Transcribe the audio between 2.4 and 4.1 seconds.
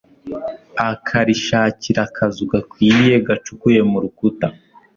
gakwiye gacukuye mu